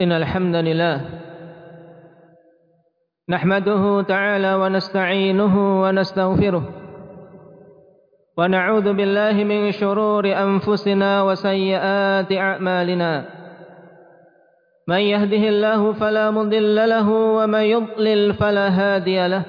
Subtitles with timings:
[0.00, 1.00] إن الحمد لله
[3.28, 6.64] نحمده تعالى ونستعينه ونستغفره
[8.38, 13.24] ونعوذ بالله من شرور أنفسنا وسيئات أعمالنا
[14.88, 19.42] من يهده الله فلا مضل له ومن يضلل فلا هادي له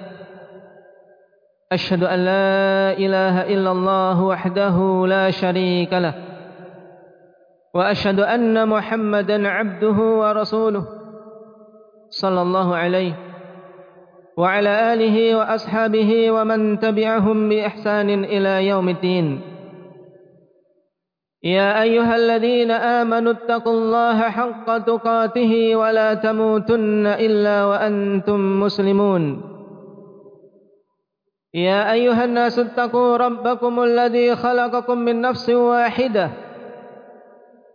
[1.72, 6.14] أشهد أن لا إله إلا الله وحده لا شريك له
[7.76, 10.86] وأشهد أن محمدا عبده ورسوله
[12.10, 13.14] صلى الله عليه
[14.38, 19.42] وعلى آله وأصحابه ومن تبعهم بإحسان إلى يوم الدين.
[21.44, 29.42] يا أيها الذين آمنوا اتقوا الله حق تقاته ولا تموتن إلا وأنتم مسلمون.
[31.54, 36.30] يا أيها الناس اتقوا ربكم الذي خلقكم من نفس واحدة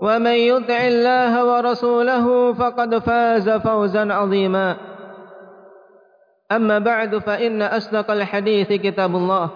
[0.00, 4.76] ومن يطع الله ورسوله فقد فاز فوزا عظيما.
[6.52, 9.50] أما بعد فإن أصدق الحديث كتاب الله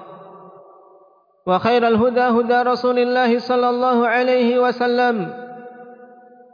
[1.46, 5.32] وخير الهدى هدى رسول الله صلى الله عليه وسلم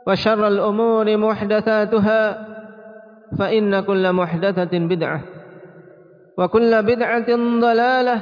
[0.06, 2.47] وشر الأمور محدثاتها
[3.39, 5.21] فإن كل محدثة بدعة
[6.39, 8.21] وكل بدعة ضلالة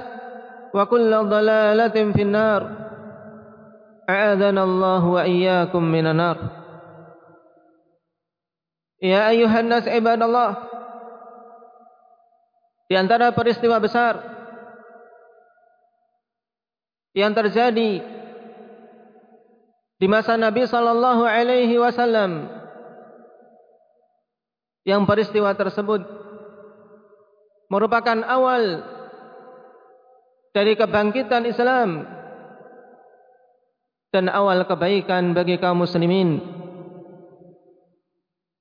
[0.75, 2.84] وكل ضلالة في النار.
[4.10, 6.38] أعاذنا الله وإياكم من النار
[9.04, 10.52] يا أيها الناس عباد الله
[12.90, 14.18] di antara peristiwa besar
[17.14, 18.02] yang terjadi
[20.02, 22.50] di masa Nabi sallallahu alaihi wasallam
[24.90, 26.02] yang peristiwa tersebut
[27.70, 28.82] merupakan awal
[30.50, 32.10] dari kebangkitan Islam
[34.15, 36.39] dan awal kebaikan bagi kaum muslimin.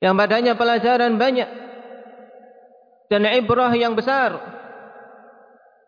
[0.02, 1.50] Yang padanya pelajaran banyak
[3.14, 4.42] dan ibrah yang besar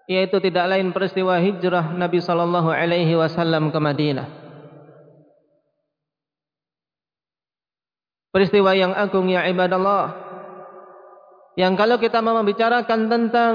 [0.06, 4.30] yaitu tidak lain peristiwa hijrah Nabi sallallahu alaihi wasallam ke Madinah.
[8.30, 10.14] Peristiwa yang agung ya ibadallah
[11.58, 13.54] yang kalau kita mau membicarakan tentang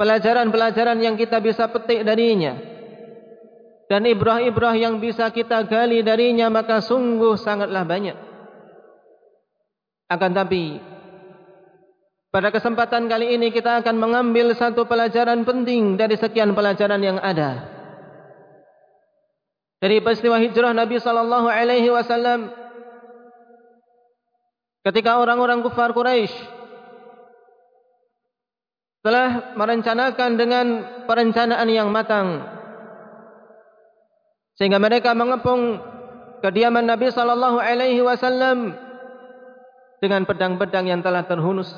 [0.00, 2.75] pelajaran-pelajaran yang kita bisa petik darinya
[3.86, 8.18] dan ibrah-ibrah yang bisa kita gali darinya maka sungguh sangatlah banyak.
[10.10, 10.78] Akan tapi
[12.34, 17.64] pada kesempatan kali ini kita akan mengambil satu pelajaran penting dari sekian pelajaran yang ada.
[19.78, 22.50] Dari peristiwa hijrah Nabi sallallahu alaihi wasallam
[24.82, 26.34] ketika orang-orang kafir Quraisy
[29.06, 30.66] telah merencanakan dengan
[31.06, 32.55] perencanaan yang matang
[34.56, 35.80] sehingga mereka mengepung
[36.40, 38.72] kediaman Nabi sallallahu alaihi wasallam
[40.00, 41.72] dengan pedang-pedang yang telah terhunus.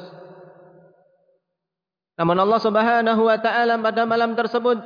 [2.18, 4.82] Namun Allah Subhanahu wa taala pada malam tersebut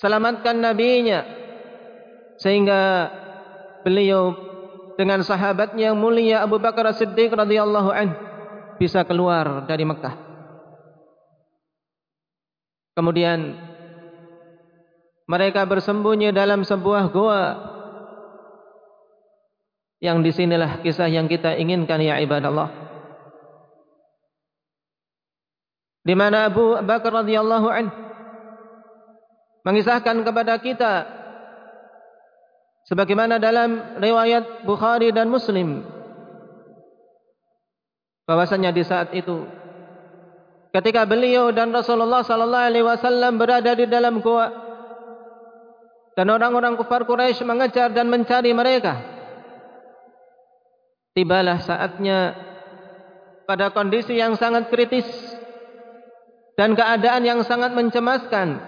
[0.00, 1.24] selamatkan nabinya
[2.40, 3.12] sehingga
[3.84, 4.32] beliau
[4.96, 8.16] dengan sahabatnya yang mulia Abu Bakar As-Siddiq radhiyallahu anhu
[8.80, 10.14] bisa keluar dari Mekah.
[12.98, 13.54] Kemudian
[15.28, 17.44] mereka bersembunyi dalam sebuah goa
[20.00, 22.72] yang disinilah kisah yang kita inginkan ya ibadallah.
[26.00, 27.96] Di mana Abu Bakar radhiyallahu anhu
[29.68, 31.04] mengisahkan kepada kita
[32.88, 35.84] sebagaimana dalam riwayat Bukhari dan Muslim
[38.24, 39.44] bahwasanya di saat itu
[40.72, 44.67] ketika beliau dan Rasulullah sallallahu alaihi wasallam berada di dalam goa
[46.18, 48.98] dan orang-orang kufar Quraisy mengejar dan mencari mereka.
[51.14, 52.34] Tibalah saatnya
[53.46, 55.06] pada kondisi yang sangat kritis
[56.58, 58.58] dan keadaan yang sangat mencemaskan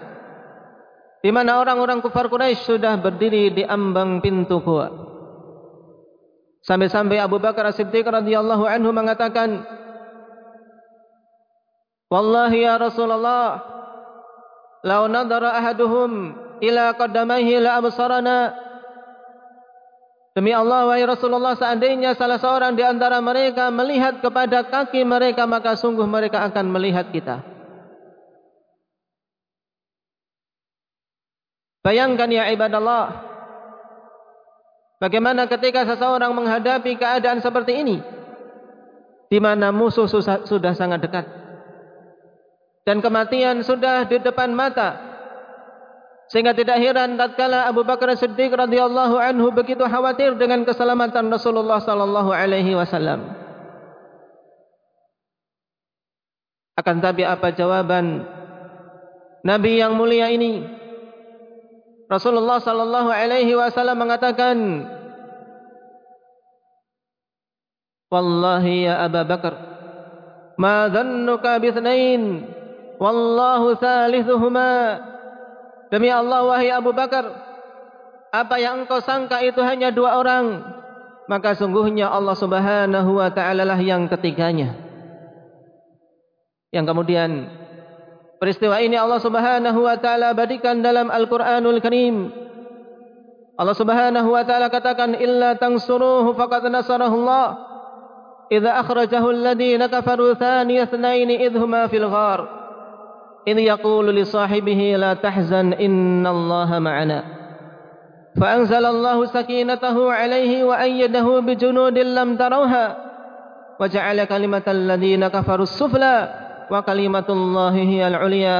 [1.19, 4.87] di mana orang-orang kufar Quraisy sudah berdiri di ambang pintu gua.
[6.63, 9.67] Sampai-sampai Abu Bakar As-Siddiq radhiyallahu anhu mengatakan,
[12.07, 13.59] "Wallahi ya Rasulullah,
[14.87, 18.39] law nadara ahaduhum ila qaddamaihi la absarana.
[20.31, 25.75] Demi Allah, wahai Rasulullah, seandainya salah seorang di antara mereka melihat kepada kaki mereka, maka
[25.75, 27.43] sungguh mereka akan melihat kita.
[31.83, 33.27] Bayangkan ya ibadallah,
[35.03, 37.99] bagaimana ketika seseorang menghadapi keadaan seperti ini,
[39.27, 40.07] di mana musuh
[40.47, 41.27] sudah sangat dekat,
[42.87, 45.10] dan kematian sudah di depan mata,
[46.31, 52.31] Sehingga tidak heran tatkala Abu Bakar Siddiq radhiyallahu anhu begitu khawatir dengan keselamatan Rasulullah sallallahu
[52.31, 53.35] alaihi wasallam.
[56.79, 58.23] Akan tapi apa jawaban
[59.43, 60.63] Nabi yang mulia ini?
[62.07, 64.87] Rasulullah sallallahu alaihi wasallam mengatakan,
[68.07, 69.53] "Wallahi ya Abu Bakar,
[70.55, 71.75] ma dhannuka bi
[73.03, 75.11] Wallahu thalithuhuma."
[75.91, 77.27] Demi Allah wahai Abu Bakar,
[78.31, 80.63] apa yang engkau sangka itu hanya dua orang,
[81.27, 84.71] maka sungguhnya Allah Subhanahu wa taala lah yang ketiganya.
[86.71, 87.51] Yang kemudian
[88.39, 92.31] peristiwa ini Allah Subhanahu wa taala badikan dalam Al-Qur'anul Karim.
[93.59, 97.47] Allah Subhanahu wa taala katakan illa tansuruhu faqad nasarahu Allah
[98.47, 102.60] idza akhrajahu alladhina kafaru thaniya ithnain idhuma fil ghar.
[103.47, 107.19] إذ يقول لصاحبه لا تحزن إن الله معنا.
[108.31, 112.85] فأنزل الله سكينته عليه وأيده بجنود لم تروها
[113.79, 116.17] وجعل كلمة الذين كفروا السفلى
[116.71, 118.59] وكلمة الله هي العليا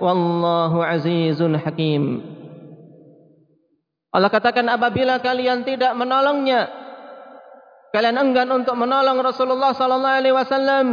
[0.00, 2.04] والله عزيز حكيم.
[4.12, 6.68] Allah katakan apabila kalian tidak menolongnya
[7.96, 10.86] kalian enggan untuk menolong Rasulullah sallallahu alaihi wasallam.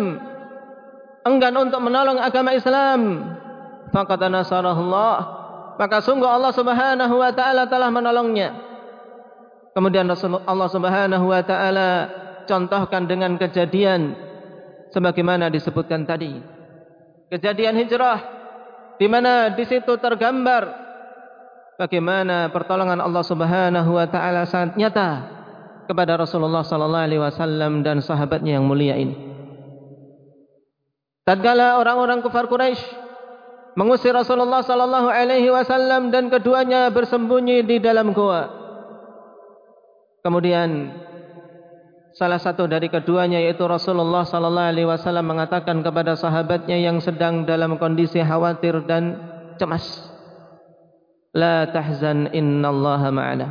[1.29, 3.29] Enggan untuk menolong agama Islam.
[3.93, 5.39] Faqad nasarahullah
[5.79, 8.51] maka sungguh Allah Subhanahu wa taala telah menolongnya.
[9.71, 10.11] Kemudian
[10.43, 11.89] Allah Subhanahu wa taala
[12.43, 14.11] contohkan dengan kejadian
[14.91, 16.35] sebagaimana disebutkan tadi.
[17.31, 18.19] Kejadian hijrah
[18.99, 20.67] di mana di situ tergambar
[21.79, 25.09] bagaimana pertolongan Allah Subhanahu wa taala sangat nyata
[25.87, 29.28] kepada Rasulullah sallallahu alaihi wasallam dan sahabatnya yang mulia ini
[31.29, 32.81] Tatkala orang-orang kafir Quraisy
[33.77, 38.49] mengusir Rasulullah sallallahu alaihi wasallam dan keduanya bersembunyi di dalam gua.
[40.25, 40.89] Kemudian
[42.17, 47.77] salah satu dari keduanya yaitu Rasulullah sallallahu alaihi wasallam mengatakan kepada sahabatnya yang sedang dalam
[47.77, 49.21] kondisi khawatir dan
[49.61, 49.85] cemas,
[51.37, 53.47] "La tahzan innallaha ma'ana."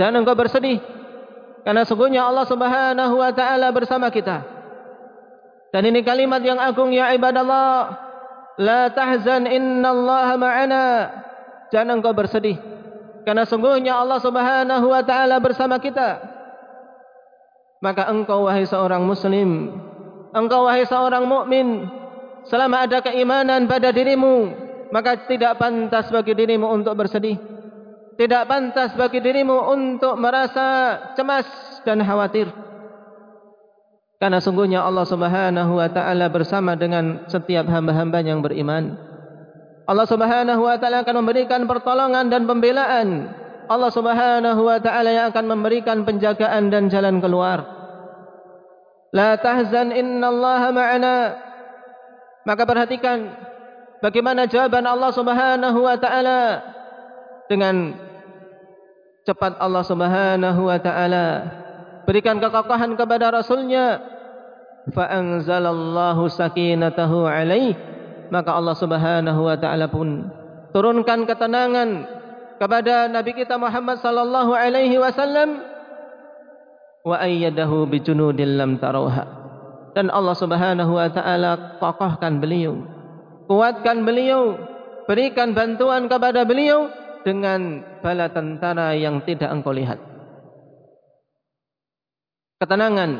[0.00, 0.80] Jangan engkau bersedih
[1.60, 4.53] karena sungguhnya Allah Subhanahu wa taala bersama kita.
[5.74, 7.98] Dan ini kalimat yang agung ya ibadallah.
[8.62, 10.84] La tahzan inna Allah ma'ana.
[11.74, 12.54] Jangan engkau bersedih.
[13.26, 16.22] Karena sungguhnya Allah subhanahu wa ta'ala bersama kita.
[17.82, 19.74] Maka engkau wahai seorang muslim.
[20.30, 21.90] Engkau wahai seorang mukmin,
[22.44, 24.52] Selama ada keimanan pada dirimu.
[24.92, 27.34] Maka tidak pantas bagi dirimu untuk bersedih.
[28.14, 31.48] Tidak pantas bagi dirimu untuk merasa cemas
[31.82, 32.46] dan khawatir.
[34.22, 38.94] Karena sungguhnya Allah Subhanahu wa taala bersama dengan setiap hamba-hamba yang beriman.
[39.84, 43.34] Allah Subhanahu wa taala akan memberikan pertolongan dan pembelaan.
[43.68, 47.64] Allah Subhanahu wa taala yang akan memberikan penjagaan dan jalan keluar.
[49.12, 51.16] La tahzan innallaha ma'ana.
[52.44, 53.32] Maka perhatikan
[54.04, 56.40] bagaimana jawaban Allah Subhanahu wa taala
[57.48, 57.96] dengan
[59.24, 61.26] cepat Allah Subhanahu wa taala
[62.04, 64.00] berikan kekokohan kepada rasulnya.
[64.92, 67.76] Fa'anzalallahu sakinatahu alaih.
[68.28, 70.28] Maka Allah subhanahu wa ta'ala pun
[70.72, 72.08] turunkan ketenangan
[72.60, 75.60] kepada Nabi kita Muhammad sallallahu alaihi wasallam.
[77.04, 79.24] Wa ayyadahu bijunudin lam tarawha.
[79.92, 82.94] Dan Allah subhanahu wa ta'ala kokohkan beliau
[83.46, 84.56] kuatkan beliau
[85.04, 86.88] berikan bantuan kepada beliau
[87.24, 90.00] dengan bala tentara yang tidak engkau lihat
[92.58, 93.10] ketenangan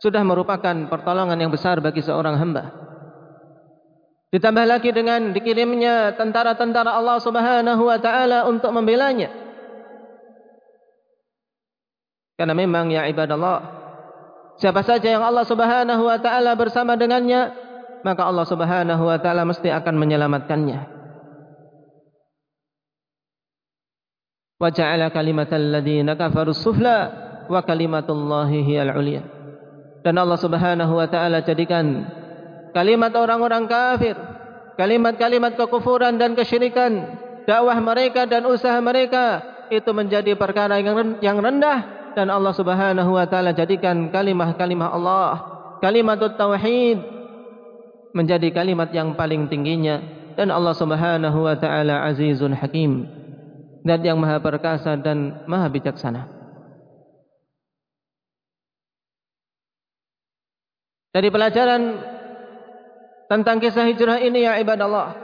[0.00, 2.64] sudah merupakan pertolongan yang besar bagi seorang hamba.
[4.30, 9.32] Ditambah lagi dengan dikirimnya tentara-tentara Allah Subhanahu wa taala untuk membelanya.
[12.36, 13.64] Karena memang ya ibadallah,
[14.60, 17.54] siapa saja yang Allah Subhanahu wa taala bersama dengannya,
[18.04, 20.80] maka Allah Subhanahu wa taala mesti akan menyelamatkannya.
[24.56, 29.22] Wa ja'ala kalimatal ladzina kafaru sufla wa kalimatullahi hiyal 'ulya.
[30.06, 32.06] Dan Allah Subhanahu wa taala jadikan
[32.70, 34.14] kalimat orang-orang kafir,
[34.78, 42.12] kalimat-kalimat kekufuran dan kesyirikan, dakwah mereka dan usaha mereka itu menjadi perkara yang rendah.
[42.14, 45.32] Dan Allah Subhanahu wa taala jadikan kalimat-kalimat Allah
[45.84, 47.02] kalimat tauhid
[48.16, 50.00] menjadi kalimat yang paling tingginya.
[50.36, 53.08] Dan Allah Subhanahu wa taala azizun hakim
[53.86, 56.35] dan yang maha perkasa dan maha bijaksana
[61.16, 61.96] dari pelajaran
[63.24, 65.16] tentang kisah hijrah ini ya ibadallah.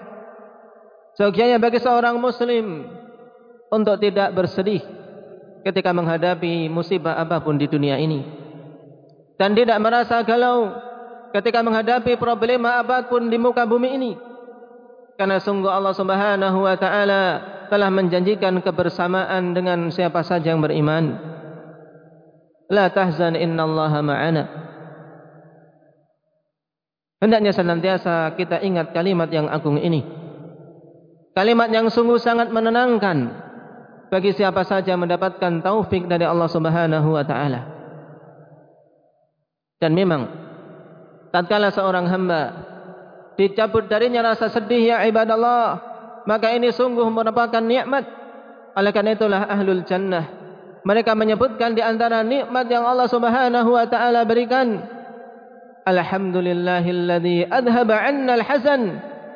[1.20, 2.88] Sekiannya bagi seorang muslim
[3.68, 4.80] untuk tidak bersedih
[5.60, 8.24] ketika menghadapi musibah apapun di dunia ini.
[9.36, 10.72] Dan tidak merasa galau
[11.36, 14.12] ketika menghadapi problema apapun di muka bumi ini.
[15.20, 17.24] Karena sungguh Allah Subhanahu wa taala
[17.68, 21.20] telah menjanjikan kebersamaan dengan siapa saja yang beriman.
[22.72, 24.71] La tahzan innallaha ma'ana
[27.22, 30.02] hendaknya senantiasa kita ingat kalimat yang agung ini
[31.32, 33.42] kalimat yang sungguh sangat menenangkan
[34.12, 37.64] bagi siapa saja mendapatkan taufik dari Allah Subhanahu wa taala.
[39.80, 40.28] Dan memang
[41.32, 42.42] tatkala seorang hamba
[43.40, 45.80] dicabut darinya rasa sedih ya ibadallah,
[46.28, 48.04] maka ini sungguh merupakan nikmat.
[48.76, 50.28] Oleh karena itulah ahlul jannah
[50.82, 54.80] mereka menyebutkan di antara nikmat yang Allah Subhanahu wa taala berikan
[55.82, 58.82] Alhamdulillahilladzi adhaba 'anna al-hazan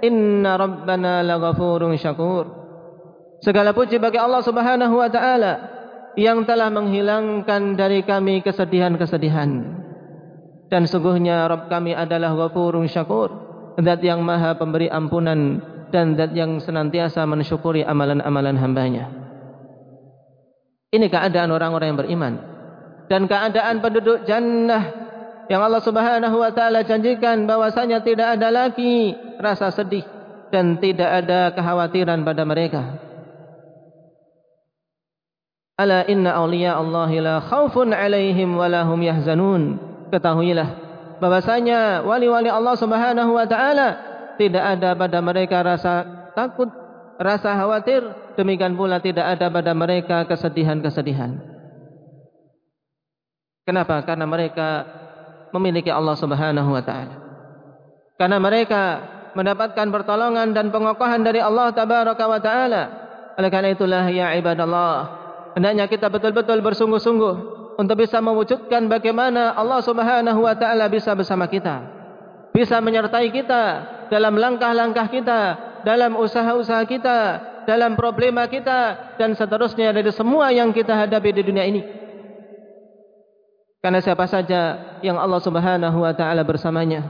[0.02, 2.46] inna rabbana laghafurun syakur.
[3.42, 5.52] Segala puji bagi Allah Subhanahu wa taala
[6.16, 9.50] yang telah menghilangkan dari kami kesedihan-kesedihan.
[10.66, 13.30] Dan sungguhnya Rabb kami adalah Ghafurun Syakur,
[13.78, 15.62] Zat yang Maha pemberi ampunan
[15.94, 19.04] dan zat yang senantiasa mensyukuri amalan-amalan hambanya.
[20.90, 22.34] Ini keadaan orang-orang yang beriman
[23.06, 25.05] dan keadaan penduduk jannah
[25.46, 30.02] yang Allah Subhanahu wa taala janjikan bahwasanya tidak ada lagi rasa sedih
[30.50, 32.82] dan tidak ada kekhawatiran pada mereka.
[35.76, 39.76] Ala inna awliya Allahi la khawfun alaihim walahum yahzanun.
[40.08, 40.86] Ketahuilah
[41.20, 43.88] bahwasanya wali-wali Allah Subhanahu wa taala
[44.36, 46.04] tidak ada pada mereka rasa
[46.36, 46.68] takut,
[47.16, 48.04] rasa khawatir,
[48.36, 51.40] demikian pula tidak ada pada mereka kesedihan-kesedihan.
[53.66, 54.04] Kenapa?
[54.06, 54.68] Karena mereka
[55.56, 57.16] memiliki Allah Subhanahu wa taala.
[58.16, 58.82] Karena mereka
[59.36, 62.82] mendapatkan pertolongan dan pengokohan dari Allah Tabaraka wa taala.
[63.36, 64.96] Oleh karena itulah ya ibadallah,
[65.52, 67.34] hendaknya kita betul-betul bersungguh-sungguh
[67.76, 71.84] untuk bisa mewujudkan bagaimana Allah Subhanahu wa taala bisa bersama kita.
[72.56, 73.62] Bisa menyertai kita
[74.08, 75.40] dalam langkah-langkah kita,
[75.84, 77.18] dalam usaha-usaha kita,
[77.68, 82.05] dalam problema kita dan seterusnya dari semua yang kita hadapi di dunia ini.
[83.80, 84.61] Karena siapa saja
[85.04, 87.06] yang Allah Subhanahu wa taala bersamanya,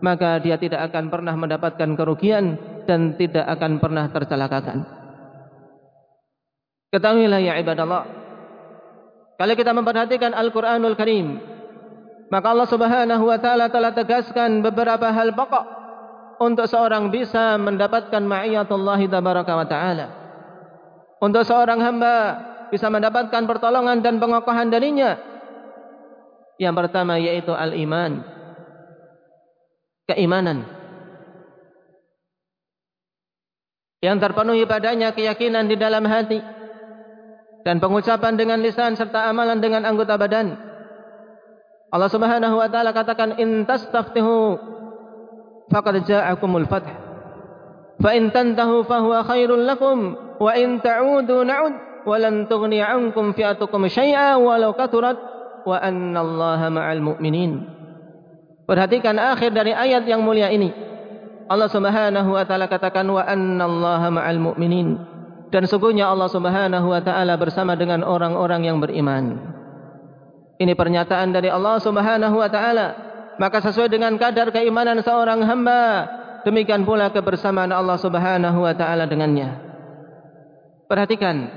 [0.00, 4.98] maka dia tidak akan pernah mendapatkan kerugian dan tidak akan pernah tercelakakan.
[6.88, 8.08] Ketahuilah ya ibadallah.
[9.38, 11.38] Kalau kita memperhatikan Al-Quranul Karim.
[12.28, 15.64] Maka Allah subhanahu wa ta'ala telah tegaskan beberapa hal pokok.
[16.38, 20.06] Untuk seorang bisa mendapatkan ma'iyatullahi tabaraka wa ta'ala.
[21.18, 22.14] Untuk seorang hamba
[22.70, 25.18] bisa mendapatkan pertolongan dan pengokohan darinya.
[26.58, 28.26] Yang pertama yaitu al-iman.
[30.10, 30.66] Keimanan.
[34.02, 36.38] Yang terpenuhi padanya keyakinan di dalam hati
[37.66, 40.54] dan pengucapan dengan lisan serta amalan dengan anggota badan.
[41.88, 44.58] Allah Subhanahu wa taala katakan in tastaftihu
[45.70, 46.86] faqad ja'akumul fath.
[47.98, 51.74] Fa in tantahu fa huwa khairul lakum wa in ta'udu na'ud
[52.06, 55.18] wa lan tughni 'ankum fi'atukum syai'a walau katurat
[55.68, 57.52] wa anna Allaha ma'al mu'minin.
[58.64, 60.72] Perhatikan akhir dari ayat yang mulia ini.
[61.48, 67.00] Allah Subhanahu wa taala katakan wa anna Allaha ma'al mu'minin dan sungguhnya Allah Subhanahu wa
[67.00, 69.56] taala bersama dengan orang-orang yang beriman.
[70.60, 72.86] Ini pernyataan dari Allah Subhanahu wa taala.
[73.38, 76.10] Maka sesuai dengan kadar keimanan seorang hamba,
[76.42, 79.62] demikian pula kebersamaan Allah Subhanahu wa taala dengannya.
[80.90, 81.48] Perhatikan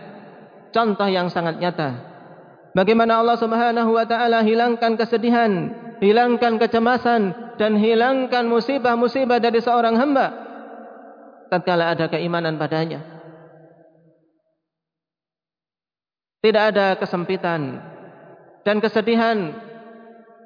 [0.70, 2.11] contoh yang sangat nyata.
[2.72, 10.52] Bagaimana Allah Subhanahu wa taala hilangkan kesedihan, hilangkan kecemasan dan hilangkan musibah-musibah dari seorang hamba
[11.52, 13.04] tatkala ada keimanan padanya.
[16.42, 17.84] Tidak ada kesempitan
[18.64, 19.52] dan kesedihan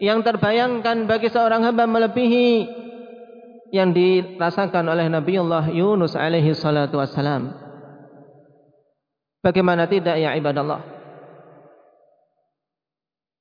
[0.02, 2.68] yang terbayangkan bagi seorang hamba melebihi
[3.72, 7.54] yang dirasakan oleh Nabi Allah Yunus alaihi salatu wassalam.
[9.40, 10.95] Bagaimana tidak ya ibadallah?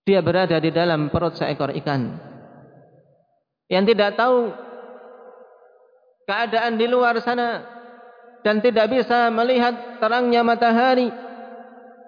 [0.05, 2.21] Dia berada di dalam perut seekor ikan.
[3.73, 4.53] Yang tidak tahu
[6.29, 7.65] keadaan di luar sana
[8.45, 11.09] dan tidak bisa melihat terangnya matahari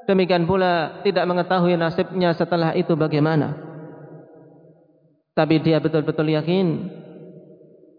[0.07, 3.59] Demikian pula tidak mengetahui nasibnya setelah itu bagaimana.
[5.35, 6.67] Tapi dia betul-betul yakin.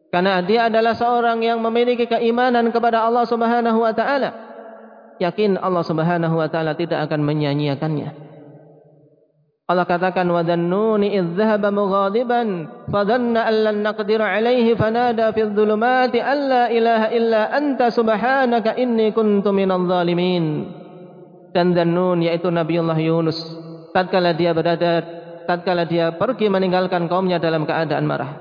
[0.08, 4.30] Karena dia adalah seorang yang memiliki keimanan kepada Allah subhanahu wa ta'ala.
[5.20, 8.27] Yakin Allah subhanahu wa ta'ala tidak akan menyanyiakannya.
[9.68, 16.38] Allah katakan wa dhannuni dhahaba mughadiban fadhanna an lan naqdir alayhi fanada fi dhulumati an
[16.48, 20.72] la ilaha illa anta subhanaka inni kuntu minadh dhalimin.
[21.52, 23.44] Dan dhannun yaitu nabiullah yunus
[23.92, 25.04] tatkala dia berada
[25.44, 28.32] tatkala dia pergi meninggalkan kaumnya dalam keadaan marah.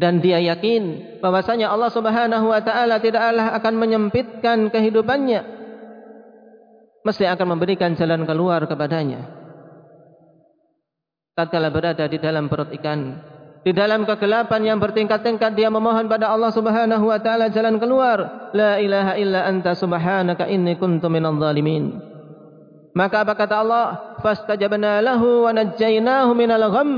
[0.00, 5.57] Dan dia yakin bahwasanya Allah Subhanahu wa taala tidaklah akan menyempitkan kehidupannya
[7.02, 9.26] mesti akan memberikan jalan keluar kepadanya.
[11.38, 13.14] Tatkala berada di dalam perut ikan,
[13.62, 18.50] di dalam kegelapan yang bertingkat-tingkat dia memohon pada Allah Subhanahu wa taala jalan keluar.
[18.54, 21.98] La ilaha illa anta subhanaka inni kuntu minadh dhalimin.
[22.94, 23.84] Maka apa kata Allah?
[24.24, 26.90] Fastajabna lahu wa najjaynahu minal gham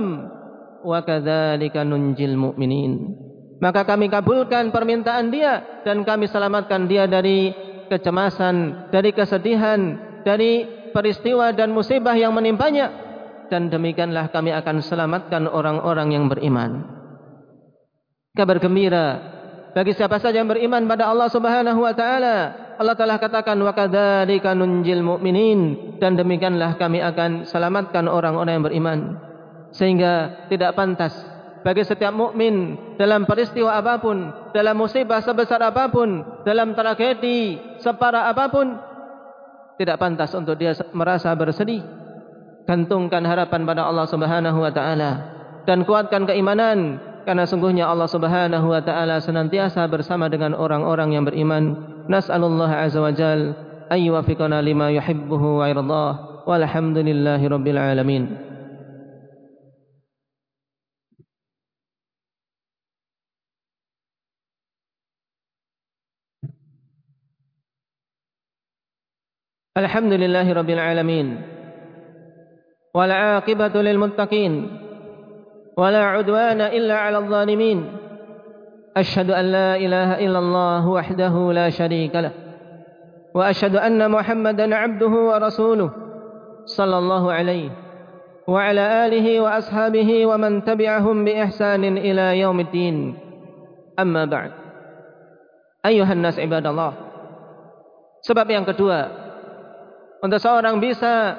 [0.80, 3.18] wa kadzalika nunjil mu'minin.
[3.60, 7.52] Maka kami kabulkan permintaan dia dan kami selamatkan dia dari
[7.90, 13.10] kecemasan, dari kesedihan, dari peristiwa dan musibah yang menimpanya.
[13.50, 16.86] Dan demikianlah kami akan selamatkan orang-orang yang beriman.
[18.30, 19.18] Kabar gembira
[19.74, 22.36] bagi siapa saja yang beriman pada Allah Subhanahu wa taala.
[22.78, 25.60] Allah telah katakan wa kadzalika nunjil mu'minin
[25.98, 28.98] dan demikianlah kami akan selamatkan orang-orang yang beriman.
[29.74, 31.12] Sehingga tidak pantas
[31.66, 38.76] bagi setiap mukmin dalam peristiwa apapun, dalam musibah sebesar apapun, dalam tragedi separah apapun,
[39.80, 41.80] tidak pantas untuk dia merasa bersedih.
[42.68, 45.10] Gantungkan harapan pada Allah Subhanahu wa taala
[45.64, 51.80] dan kuatkan keimanan karena sungguhnya Allah Subhanahu wa taala senantiasa bersama dengan orang-orang yang beriman.
[52.04, 53.56] Nas'alullah azza wa jalla
[53.88, 56.12] ayyuhfiqana lima yuhibbuhu wa yardah.
[56.44, 58.49] Walhamdulillahirabbil alamin.
[69.78, 71.42] الحمد لله رب العالمين
[72.94, 74.70] والعاقبة للمتقين
[75.78, 77.92] ولا عدوان إلا على الظالمين.
[78.96, 82.32] أشهد أن لا إله إلا الله وحده لا شريك له
[83.34, 85.90] وأشهد أن محمدا عبده ورسوله
[86.64, 87.70] صلى الله عليه
[88.48, 93.18] وعلى آله وأصحابه ومن تبعهم بإحسان إلى يوم الدين.
[93.98, 94.50] أما بعد
[95.86, 96.92] أيها الناس عباد الله
[98.20, 99.19] Sebab yang kedua
[100.20, 101.36] untuk seorang bisa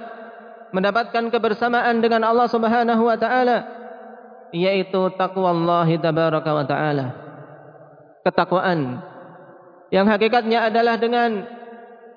[0.74, 3.58] mendapatkan kebersamaan dengan Allah Subhanahu wa taala
[4.52, 7.06] yaitu takwa Allah tabaraka wa taala.
[8.22, 9.02] Ketakwaan
[9.89, 11.46] yang hakikatnya adalah dengan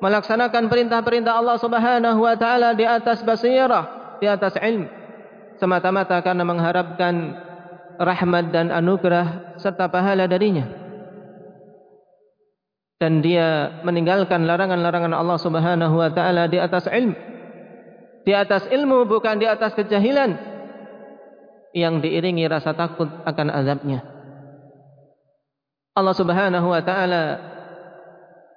[0.03, 5.05] melaksanakan perintah-perintah Allah Subhanahu wa taala di atas basirah, di atas ilmu
[5.59, 7.15] semata-mata karena mengharapkan
[7.99, 10.84] rahmat dan anugerah serta pahala darinya
[13.03, 17.35] dan dia meninggalkan larangan-larangan Allah Subhanahu wa taala di atas ilmu
[18.25, 20.57] di atas ilmu bukan di atas kejahilan.
[21.77, 24.01] Yang diiringi rasa takut akan azabnya.
[25.95, 27.25] Allah Subhanahu wa taala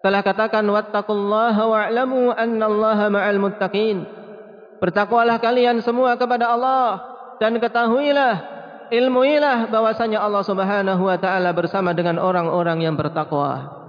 [0.02, 4.08] telah katakan wattaqullaha wa'lamu annallaha ma'al muttaqin.
[4.78, 7.02] Bertakwalah kalian semua kepada Allah
[7.42, 8.56] dan ketahuilah
[8.94, 13.87] ilmuilah bahwasanya Allah Subhanahu wa taala bersama dengan orang-orang yang bertakwa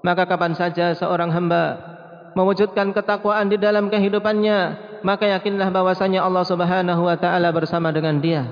[0.00, 1.76] maka kapan saja seorang hamba
[2.36, 8.44] mewujudkan ketakwaan di dalam kehidupannya maka yakinlah bahwasanya Allah Subhanahu wa taala bersama dengan dia.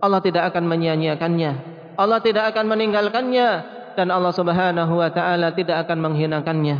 [0.00, 1.52] Allah tidak akan menyia-nyiakannya.
[1.96, 3.48] Allah tidak akan meninggalkannya.
[3.94, 6.76] Dan Allah Subhanahu wa taala tidak akan menghinakannya.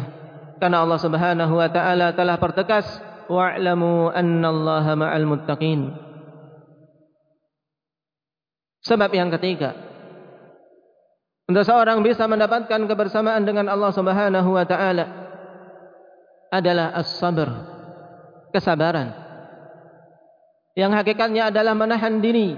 [0.61, 2.85] Karena Allah Subhanahu wa taala telah pertegas
[3.31, 5.95] wa'lamu annallaha ma'al muttaqin.
[8.85, 9.73] Sebab yang ketiga
[11.45, 15.05] untuk seorang bisa mendapatkan kebersamaan dengan Allah Subhanahu wa taala
[16.49, 17.49] adalah as-sabr,
[18.55, 19.13] kesabaran.
[20.75, 22.57] Yang hakikatnya adalah menahan diri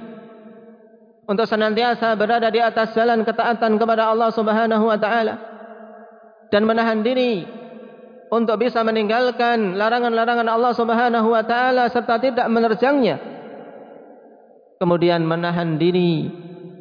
[1.27, 5.35] untuk senantiasa berada di atas jalan ketaatan kepada Allah Subhanahu wa taala
[6.55, 7.43] dan menahan diri
[8.31, 13.19] untuk bisa meninggalkan larangan-larangan Allah Subhanahu wa taala serta tidak menerjangnya.
[14.79, 16.31] Kemudian menahan diri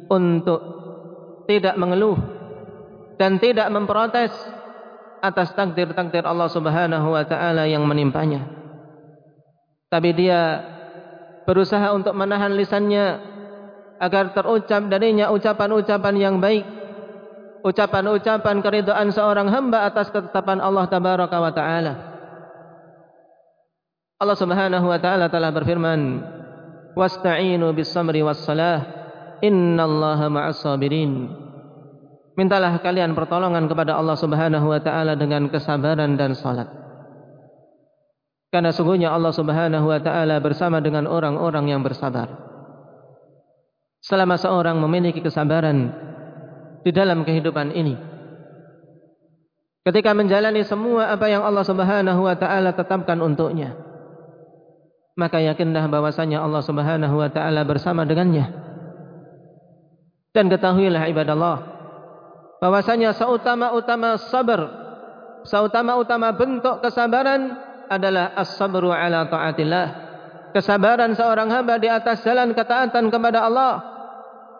[0.06, 0.75] untuk
[1.46, 2.18] tidak mengeluh
[3.16, 4.34] dan tidak memprotes
[5.24, 8.46] atas takdir-takdir Allah Subhanahu wa taala yang menimpanya.
[9.88, 10.60] Tapi dia
[11.46, 13.22] berusaha untuk menahan lisannya
[13.96, 16.66] agar terucap darinya ucapan-ucapan yang baik.
[17.64, 21.94] Ucapan-ucapan keridhaan seorang hamba atas ketetapan Allah Tabaraka wa taala.
[24.16, 26.22] Allah Subhanahu wa taala telah berfirman,
[26.94, 29.05] "Wasta'inu bis-samri was-salah,
[29.44, 31.46] innallaha ma'as sabirin."
[32.36, 36.68] Mintalah kalian pertolongan kepada Allah Subhanahu wa taala dengan kesabaran dan salat.
[38.52, 42.28] Karena sungguhnya Allah Subhanahu wa taala bersama dengan orang-orang yang bersabar.
[44.04, 45.90] Selama seorang memiliki kesabaran
[46.84, 47.96] di dalam kehidupan ini,
[49.88, 53.80] ketika menjalani semua apa yang Allah Subhanahu wa taala tetapkan untuknya,
[55.16, 58.65] maka yakinlah bahwasanya Allah Subhanahu wa taala bersama dengannya.
[60.36, 61.58] Dan ketahuilah ibadah Allah
[62.60, 64.60] bahwasanya seutama-utama sabar,
[65.48, 67.56] seutama-utama bentuk kesabaran
[67.88, 70.04] adalah as-sabru ala taatillah.
[70.52, 73.72] Kesabaran seorang hamba di atas jalan ketaatan kepada Allah.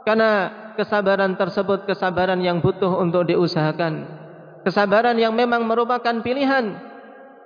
[0.04, 0.30] Karena
[0.76, 4.06] kesabaran tersebut kesabaran yang butuh untuk diusahakan.
[4.62, 6.78] Kesabaran yang memang merupakan pilihan.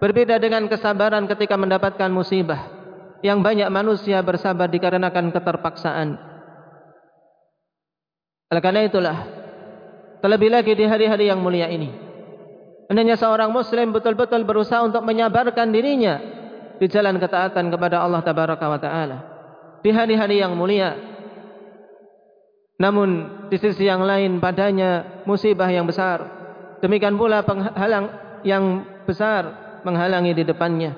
[0.02, 2.68] Berbeda dengan kesabaran ketika mendapatkan musibah.
[3.22, 6.29] Yang banyak manusia bersabar dikarenakan keterpaksaan.
[8.50, 9.16] Oleh karena itulah.
[10.20, 11.88] Terlebih lagi di hari-hari yang mulia ini.
[12.90, 16.18] Hendaknya seorang muslim betul-betul berusaha untuk menyabarkan dirinya
[16.76, 19.18] di jalan ketaatan kepada Allah tabaraka wa taala
[19.80, 20.98] di hari-hari yang mulia.
[22.82, 23.08] Namun
[23.46, 26.26] di sisi yang lain padanya musibah yang besar.
[26.82, 28.10] Demikian pula penghalang
[28.42, 30.96] yang besar menghalangi di depannya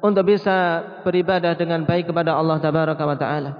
[0.00, 3.52] untuk bisa beribadah dengan baik kepada Allah tabaraka wa taala.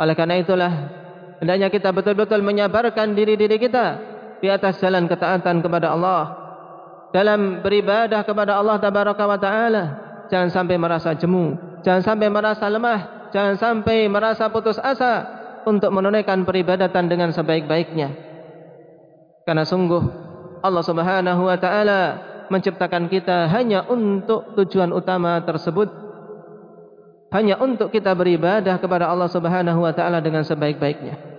[0.00, 0.72] Oleh karena itulah
[1.42, 3.98] hendaknya kita betul-betul menyabarkan diri-diri kita
[4.38, 6.38] di atas jalan ketaatan kepada Allah.
[7.10, 9.84] Dalam beribadah kepada Allah tabaraka wa taala
[10.32, 15.28] jangan sampai merasa jemu jangan sampai merasa lemah jangan sampai merasa putus asa
[15.68, 18.16] untuk menunaikan peribadatan dengan sebaik-baiknya.
[19.44, 20.02] Karena sungguh
[20.62, 22.00] Allah Subhanahu wa taala
[22.48, 25.90] menciptakan kita hanya untuk tujuan utama tersebut.
[27.32, 31.31] Hanya untuk kita beribadah kepada Allah Subhanahu wa taala dengan sebaik-baiknya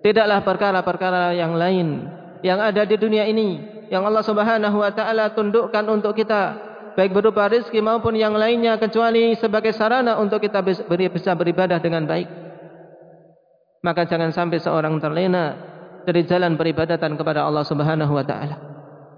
[0.00, 2.08] tidaklah perkara-perkara yang lain
[2.40, 7.50] yang ada di dunia ini yang Allah Subhanahu wa taala tundukkan untuk kita baik berupa
[7.50, 12.28] rezeki maupun yang lainnya kecuali sebagai sarana untuk kita bisa beribadah dengan baik.
[13.80, 15.56] Maka jangan sampai seorang terlena
[16.04, 18.56] dari jalan peribadatan kepada Allah Subhanahu wa taala.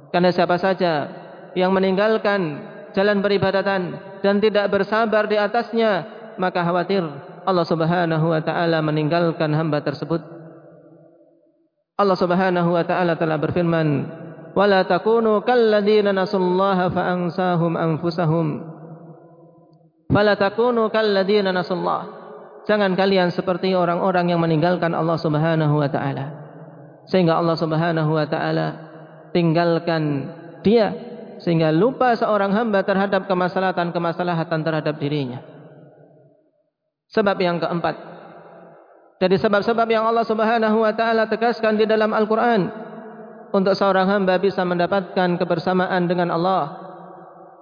[0.09, 1.09] Karena siapa saja
[1.53, 2.63] yang meninggalkan
[2.97, 6.07] jalan peribadatan dan tidak bersabar di atasnya
[6.41, 7.05] maka khawatir
[7.45, 10.23] Allah Subhanahu wa taala meninggalkan hamba tersebut
[11.97, 13.89] Allah Subhanahu wa taala telah berfirman,
[14.57, 18.73] "Wala takunu kalladzina nasullaha fa ansahum anfusahum."
[20.13, 22.21] Fala takunu kalladzina nasullah.
[22.69, 26.27] Jangan kalian seperti orang-orang yang meninggalkan Allah Subhanahu wa taala.
[27.09, 28.67] Sehingga Allah Subhanahu wa taala
[29.33, 30.29] tinggalkan
[30.61, 30.93] dia
[31.41, 35.43] sehingga lupa seorang hamba terhadap kemaslahatan-kemaslahatan terhadap dirinya.
[37.11, 38.12] Sebab yang keempat,
[39.23, 42.67] dari sebab-sebab yang Allah Subhanahu wa taala tegaskan di dalam Al-Qur'an
[43.55, 46.65] untuk seorang hamba bisa mendapatkan kebersamaan dengan Allah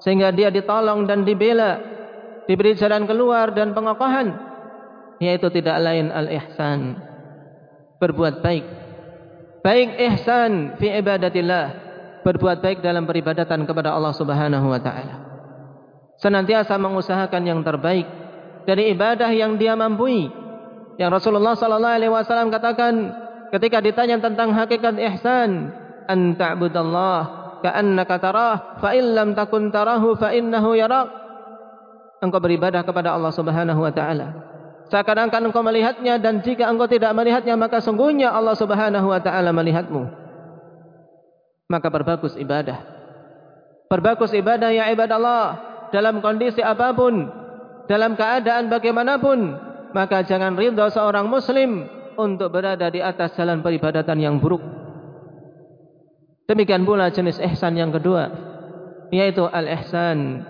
[0.01, 1.77] sehingga dia ditolong dan dibela
[2.49, 4.33] diberi jalan keluar dan pengokohan
[5.20, 6.96] yaitu tidak lain al-ihsan.
[8.01, 8.64] Berbuat baik.
[9.61, 11.92] Baik ihsan fi ibadatillah.
[12.25, 15.14] Berbuat baik dalam peribadatan kepada Allah Subhanahu wa taala.
[16.16, 18.09] Senantiasa mengusahakan yang terbaik
[18.64, 20.39] dari ibadah yang dia mampu
[21.01, 23.17] yang Rasulullah sallallahu alaihi wasallam katakan
[23.49, 25.73] ketika ditanya tentang hakikat ihsan
[26.05, 27.21] an ta'budallah
[27.65, 31.09] ka'annaka tarah fa in lam takun tarahu fa innahu yarak
[32.21, 34.29] engkau beribadah kepada Allah Subhanahu wa taala.
[34.93, 40.05] Seakan-akan engkau melihatnya dan jika engkau tidak melihatnya maka sungguhnya Allah Subhanahu wa taala melihatmu.
[41.73, 42.77] Maka berbagus ibadah.
[43.89, 45.47] Berbagus ibadah ya ibadah Allah
[45.97, 47.33] dalam kondisi apapun
[47.89, 51.87] dalam keadaan bagaimanapun maka jangan ridha seorang muslim
[52.18, 54.62] untuk berada di atas jalan peribadatan yang buruk.
[56.50, 58.50] Demikian pula jenis ihsan yang kedua
[59.11, 60.46] yaitu al-ihsan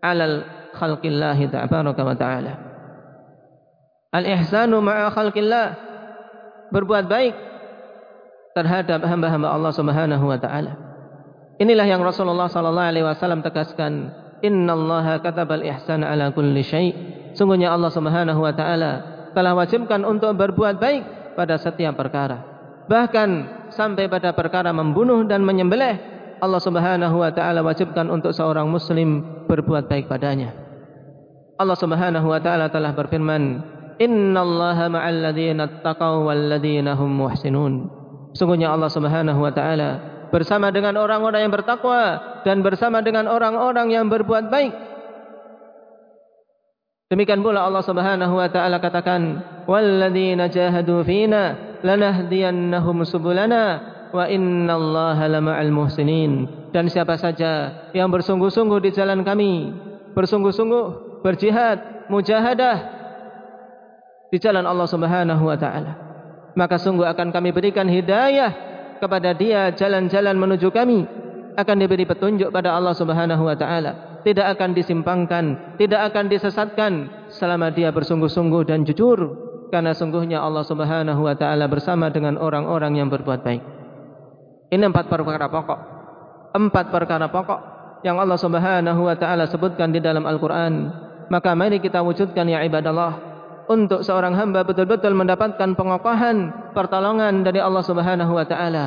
[0.00, 0.44] alal
[0.76, 2.52] khalqillah tabaraka wa taala.
[4.12, 5.66] Al-ihsanu ma'a khalqillah
[6.72, 7.34] berbuat baik
[8.56, 10.72] terhadap hamba-hamba Allah Subhanahu wa taala.
[11.60, 14.12] Inilah yang Rasulullah sallallahu alaihi wasallam tegaskan,
[14.44, 16.92] "Innallaha katabal ihsana ala kulli syai'."
[17.36, 18.92] Sungguhnya Allah Subhanahu wa taala
[19.36, 21.02] telah wajibkan untuk berbuat baik
[21.36, 22.40] pada setiap perkara.
[22.88, 23.28] Bahkan
[23.68, 26.00] sampai pada perkara membunuh dan menyembelih,
[26.40, 30.56] Allah Subhanahu wa taala wajibkan untuk seorang muslim berbuat baik padanya.
[31.60, 33.60] Allah Subhanahu wa taala telah berfirman,
[34.00, 37.88] "Innallaha ma'al ladzina taqaw wal ladzina hum muhsinun."
[38.32, 39.90] Sungguhnya Allah Subhanahu wa taala
[40.28, 44.72] bersama dengan orang-orang yang bertakwa dan bersama dengan orang-orang yang berbuat baik.
[47.06, 49.38] Demikian pula Allah Subhanahu wa taala katakan,
[49.70, 51.54] "Walladzina jahadu fina
[51.86, 53.64] lanahdiyannahum subulana
[54.10, 59.70] wa innallaha lama'al muhsinin." Dan siapa saja yang bersungguh-sungguh di jalan kami,
[60.18, 62.76] bersungguh-sungguh berjihad, mujahadah
[64.34, 65.92] di jalan Allah Subhanahu wa taala,
[66.58, 68.50] maka sungguh akan kami berikan hidayah
[68.98, 71.06] kepada dia jalan-jalan menuju kami
[71.54, 76.92] akan diberi petunjuk pada Allah Subhanahu wa taala tidak akan disimpangkan, tidak akan disesatkan
[77.30, 83.06] selama dia bersungguh-sungguh dan jujur karena sungguhnya Allah Subhanahu wa taala bersama dengan orang-orang yang
[83.06, 83.62] berbuat baik.
[84.74, 85.80] Ini empat perkara pokok.
[86.58, 87.60] Empat perkara pokok
[88.02, 91.06] yang Allah Subhanahu wa taala sebutkan di dalam Al-Qur'an.
[91.30, 93.22] Maka mari kita wujudkan ya ibadallah
[93.70, 98.86] untuk seorang hamba betul-betul mendapatkan pengokohan, pertolongan dari Allah Subhanahu wa taala.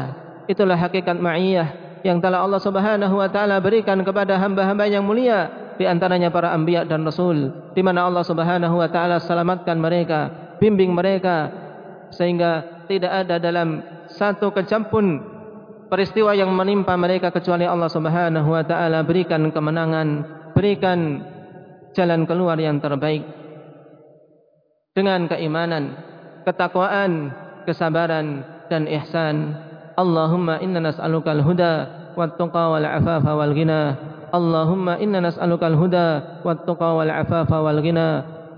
[0.51, 5.87] Itulah hakikat ma'iyah yang telah Allah Subhanahu wa taala berikan kepada hamba-hamba yang mulia di
[5.87, 10.19] antaranya para anbiya dan rasul di mana Allah Subhanahu wa taala selamatkan mereka
[10.59, 11.51] bimbing mereka
[12.11, 15.21] sehingga tidak ada dalam satu kejam pun
[15.87, 20.07] peristiwa yang menimpa mereka kecuali Allah Subhanahu wa taala berikan kemenangan
[20.53, 21.23] berikan
[21.95, 23.25] jalan keluar yang terbaik.
[24.93, 25.95] Dengan keimanan
[26.43, 27.31] ketakwaan
[27.63, 29.53] kesabaran dan ihsan
[29.99, 31.75] اللهم إنا نسألك الهدى
[32.17, 33.83] والتقى والعفاف والغنى.
[34.29, 36.09] اللهم إنا نسألك الهدى
[36.45, 38.11] والتقى والعفاف والغنى.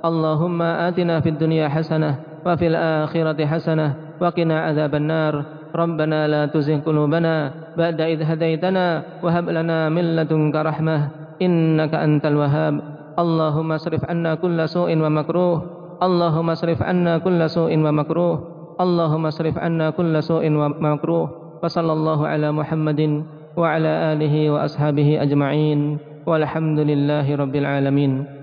[0.05, 2.11] اللهم آتنا في الدنيا حسنة
[2.45, 3.87] وفي الآخرة حسنة
[4.21, 5.33] وقنا عذاب النار.
[5.75, 10.97] ربنا لا تزغ قلوبنا بعد إذ هديتنا وهب لنا من لدنك رحمة
[11.41, 12.75] إنك أنت الوهاب.
[13.19, 15.57] اللهم اصرف عنا كل سوء ومكروه.
[16.03, 18.37] اللهم اصرف عنا كل سوء ومكروه.
[18.81, 21.27] اللهم اصرف عنا كل سوء ومكروه
[21.63, 23.01] وصلى الله على محمد
[23.57, 25.79] وعلى آله وأصحابه أجمعين
[26.25, 28.40] والحمد لله رب العالمين.